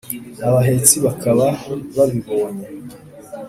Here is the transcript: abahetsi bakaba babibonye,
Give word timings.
abahetsi 0.47 0.95
bakaba 1.05 1.45
babibonye, 1.95 2.65